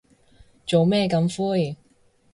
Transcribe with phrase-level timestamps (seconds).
[0.65, 1.77] 做咩咁灰